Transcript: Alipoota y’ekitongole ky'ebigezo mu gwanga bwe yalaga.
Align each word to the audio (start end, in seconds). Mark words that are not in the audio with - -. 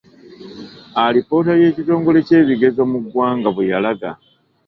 Alipoota 1.03 1.53
y’ekitongole 1.61 2.19
ky'ebigezo 2.27 2.81
mu 2.91 2.97
gwanga 3.11 3.49
bwe 3.55 3.69
yalaga. 3.71 4.09